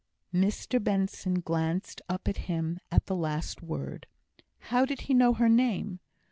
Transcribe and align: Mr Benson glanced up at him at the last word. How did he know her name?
Mr 0.33 0.83
Benson 0.83 1.41
glanced 1.41 2.01
up 2.09 2.27
at 2.27 2.37
him 2.49 2.79
at 2.91 3.05
the 3.05 3.15
last 3.15 3.61
word. 3.61 4.07
How 4.57 4.83
did 4.83 5.01
he 5.01 5.13
know 5.13 5.33
her 5.35 5.47
name? 5.47 5.99